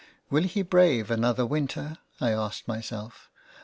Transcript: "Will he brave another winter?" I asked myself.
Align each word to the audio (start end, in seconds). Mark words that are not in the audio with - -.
"Will 0.31 0.45
he 0.45 0.63
brave 0.63 1.11
another 1.11 1.45
winter?" 1.45 1.99
I 2.19 2.31
asked 2.31 2.67
myself. 2.67 3.29